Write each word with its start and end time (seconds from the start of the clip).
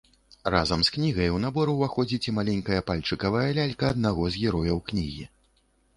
Разам 0.53 0.79
з 0.87 0.93
кнігай 0.95 1.29
у 1.35 1.41
набор 1.43 1.73
уваходзіць 1.75 2.27
і 2.31 2.35
маленькая 2.37 2.79
пальчыкавая 2.89 3.47
лялька 3.59 3.85
аднаго 3.97 4.23
з 4.37 4.43
герояў 4.47 4.83
кнігі. 4.89 5.23